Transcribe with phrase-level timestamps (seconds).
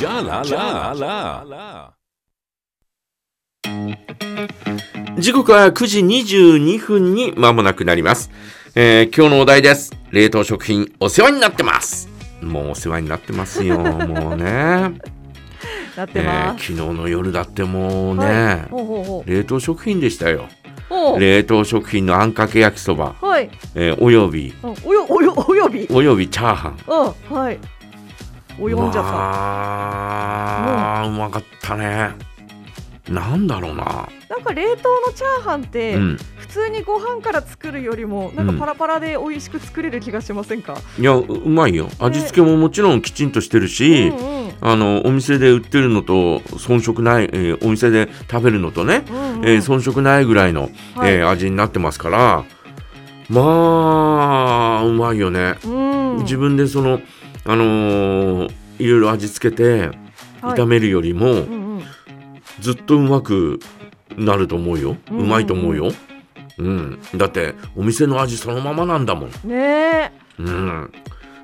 [0.00, 1.92] じゃらららら
[5.18, 8.30] 時刻は9時22分に間もなくなります。
[8.74, 9.92] えー今日のお題です。
[10.10, 12.08] 冷凍食品お世話になってます。
[12.40, 13.78] もうお世話になってますよ。
[14.08, 14.44] もうね。
[15.94, 16.64] なってえーます。
[16.72, 20.46] 昨日の夜だってもうね、はい、ほうほうほ冷凍食品でしたよ。
[21.18, 23.50] 冷凍食品のあんかけ焼きそば、はい。
[23.74, 25.86] えーおよび、うんおよ、およ、および。
[25.90, 26.78] およびチャーハン。
[26.88, 27.58] うん、はい。
[28.58, 32.10] およんじゃさまあ、うまかったね。
[33.08, 34.08] なんだろうな。
[34.28, 36.18] なんか冷凍のチャーハンって、うん。
[36.38, 40.76] 普通にご飯から作るよりも、なんかパラパラで美味しく作れる気がしませんか？
[40.98, 41.88] いや、ううまいよ。
[41.98, 44.52] 味付けももちろんきちんとしてるし、うんうん。
[44.60, 50.62] あのお店で売ってるのと遜色ない、えーお店で食べるのとね、うんうんえー遜色ないぐらいの、
[50.94, 52.44] はいえー味になってますから
[53.28, 56.16] まあうまいよね、うん。
[56.24, 57.00] 自分でその
[57.44, 59.90] あのーいろいろ味付けて
[60.40, 60.58] はい。
[60.58, 61.44] 炒めるよりも、うんう
[61.80, 61.82] ん。
[62.60, 63.60] ずっとうまく
[64.16, 65.92] なると思うよ、ううんまいと思うよ、
[66.58, 69.30] うん、だってお店の味そのままなんだもん。
[69.44, 70.10] ねえ。
[70.38, 70.92] うん、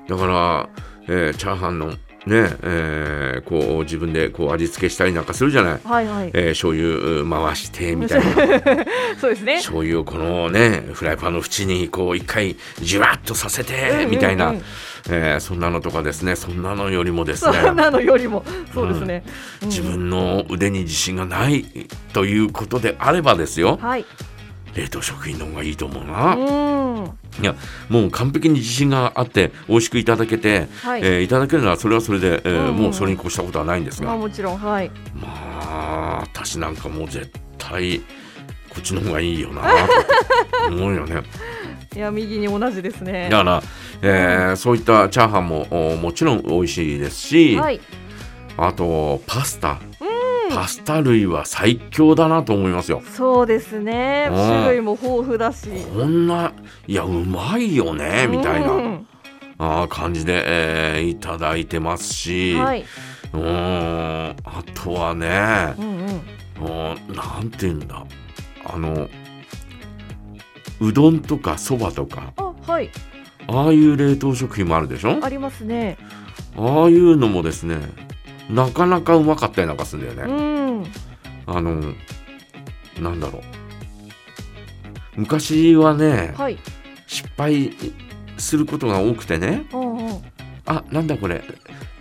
[0.07, 0.69] だから、
[1.07, 1.95] えーチャーハンのね、
[2.63, 6.31] えーこう自分でこう味付けしたりなんかするじゃない、はいはい。
[6.33, 8.33] えー醤油回してみたいな。
[9.21, 9.55] そうですね。
[9.57, 14.11] 醤油をこのねフライパンの縁にこう一回じわっとさせうんうんてうん。
[14.11, 14.53] みたいな、
[15.09, 19.23] えーそんなのとかですねそんなのよりもですそねんなのよりも、そうですね。
[19.61, 21.65] うん自分の腕に自信がない
[22.13, 24.05] ということであればですよはい。
[24.75, 26.35] 冷凍食品の方がいいと思うな。
[26.35, 26.43] う
[27.41, 27.43] ん。
[27.43, 27.55] いや
[27.89, 34.91] もう完璧に自信があって美味しくいただけて、はいえーいただけるならそれはそれで、えーうんうんもうそれに越したことはないんですが、まあもちろん、はい。
[35.15, 37.99] まあ私なんかもう絶対
[38.69, 41.23] こっちの方がいいよなと思うよね
[41.95, 43.27] いや、右に同じですね。
[43.31, 43.63] だから、
[44.01, 47.79] えーそういったチャーハンもおもちろん美味しいですし、はい。
[48.57, 49.79] あとパスタ
[50.49, 54.29] パスタ類は最強だなと思いますよそうですね。
[54.31, 55.67] うん種類も豊富だし。
[55.93, 56.53] こんな
[56.87, 59.07] いやうまいよねみたいな、うん
[59.59, 62.85] あー感じで、えーいただいてますし、はい。
[63.33, 65.87] うーんあとはねうん
[67.07, 67.15] うん。
[67.15, 68.05] なんて言うんだ
[68.65, 69.09] あの
[70.79, 72.89] うどんとかそばとかあ、はい。
[73.47, 75.19] ああいう冷凍食品もあるでしょ？
[75.23, 75.97] ありますね。
[76.57, 77.77] ああいうのもですね
[78.49, 80.85] なかなかうまかったりなんかするんだようね、ん。
[81.45, 81.93] あの
[82.99, 83.41] なんだろう
[85.15, 86.57] 昔はねはい。
[87.07, 87.71] 失敗
[88.37, 90.21] することが多くてねうんうん。
[90.65, 91.43] あなんだこれ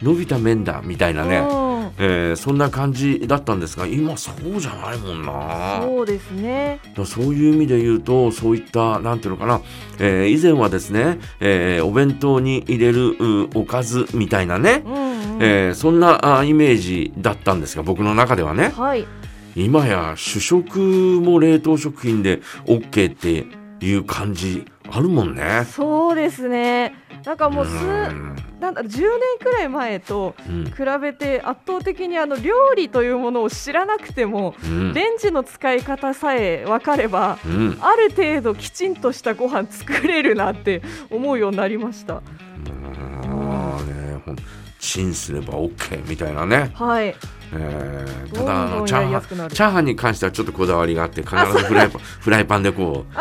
[0.03, 6.81] 伸びた麺だみたいなね、うんえーそんな感じだったんですが今そうじゃないもんなそうですね。
[7.05, 9.61] そういう意味で言うとそういったなんていうのかな、
[9.99, 15.43] えー以前はですね、えーお弁当に入れるうおかずみたいなね、うんうん。
[15.43, 19.07] えーそんなあイメージだったんですが僕の中ではねはい。
[19.55, 23.47] 今や主食も冷凍食品で OK って
[23.85, 25.67] いう感じあるもんね。
[25.71, 26.95] そうですね。
[27.25, 29.09] なんかもうす、うんなんだろう、10年
[29.41, 42.15] くらい前とうん比べて圧倒的にあの料理というものを知らなくても、うんレンジの使い方さえ分かれば、うんある程度きちんとしたご飯作れるなって思うようになりました。
[42.15, 42.23] ま
[43.79, 44.37] あねほん
[44.79, 47.15] チンすれば OK みたいなね、はい。
[47.53, 49.49] えーただあのチャーハン。
[49.49, 53.13] チャーハンに関してはちょっとこだわりがあって必ずフライパンフライパンでこう。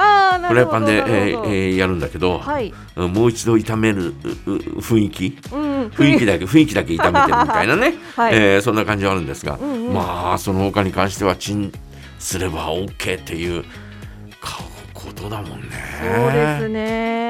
[0.48, 2.74] フライパンで、えーえーやるんだけど、はい。
[2.96, 4.14] もう一度炒める
[4.46, 5.38] 雰囲気？
[5.52, 5.88] うん。
[5.88, 11.72] 雰囲気だけ雰囲気だけ炒めてるみたいなね、 はいえーそんな感じはあるんですが、うんうんまあその他に関してはチン
[12.20, 13.64] すれば OK っていう
[14.42, 14.60] か
[14.94, 15.68] ことだもんね。
[16.02, 17.25] そうですね。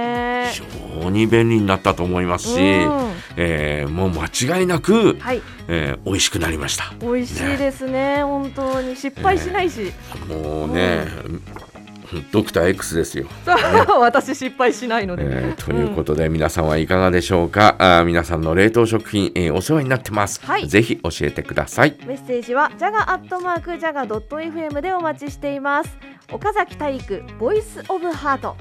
[0.63, 5.41] 非常に便利になったと思いますし、うんえーもう間違いなく、はい。
[5.67, 6.93] えー美味しくなりました。
[7.01, 8.23] 美味しいですね。
[8.23, 9.91] 本当に失敗しないし。
[10.29, 11.05] もうね、
[12.31, 13.25] ドクター X ですよ。
[13.45, 13.51] そ
[13.97, 15.23] う私失敗しないので。
[15.25, 17.75] えーということで、皆さんはいかがでしょうか？
[17.79, 25.97] あー皆さんの冷凍食品、えーお世話になってます、はいぜひ教えてくださいメッセージはジャガアットマークジャガドット FM でお待ちしています
[26.31, 28.55] 岡崎体育ボイスオブハート